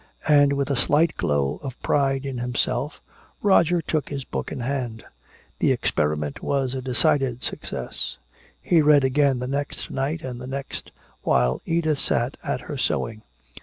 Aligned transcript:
And 0.27 0.53
with 0.53 0.71
a 0.71 0.75
slight 0.75 1.15
glow 1.15 1.59
of 1.61 1.79
pride 1.83 2.25
in 2.25 2.39
himself 2.39 3.03
Roger 3.43 3.83
took 3.83 4.09
his 4.09 4.23
book 4.23 4.51
in 4.51 4.61
hand. 4.61 5.03
The 5.59 5.71
experiment 5.71 6.41
was 6.41 6.73
a 6.73 6.81
decided 6.81 7.43
success. 7.43 8.17
He 8.59 8.81
read 8.81 9.03
again 9.03 9.37
the 9.37 9.47
next 9.47 9.91
night 9.91 10.23
and 10.23 10.41
the 10.41 10.47
next, 10.47 10.89
while 11.21 11.61
Edith 11.67 11.99
sat 11.99 12.35
at 12.43 12.61
her 12.61 12.79
sewing. 12.79 13.21